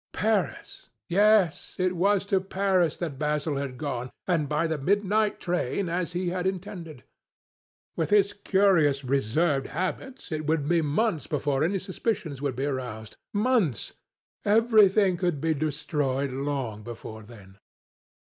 Paris! 0.13 0.89
Yes. 1.09 1.75
It 1.77 1.95
was 1.95 2.25
to 2.25 2.41
Paris 2.41 2.97
that 2.97 3.19
Basil 3.19 3.57
had 3.57 3.77
gone, 3.77 4.09
and 4.25 4.49
by 4.49 4.65
the 4.65 4.79
midnight 4.79 5.39
train, 5.39 5.89
as 5.89 6.13
he 6.13 6.29
had 6.29 6.47
intended. 6.47 7.03
With 7.95 8.09
his 8.09 8.33
curious 8.33 9.03
reserved 9.03 9.67
habits, 9.67 10.31
it 10.31 10.47
would 10.47 10.67
be 10.67 10.81
months 10.81 11.27
before 11.27 11.63
any 11.63 11.77
suspicions 11.77 12.41
would 12.41 12.55
be 12.55 12.65
roused. 12.65 13.15
Months! 13.31 13.93
Everything 14.43 15.17
could 15.17 15.39
be 15.39 15.53
destroyed 15.53 16.31
long 16.31 16.81
before 16.81 17.21
then. 17.21 17.59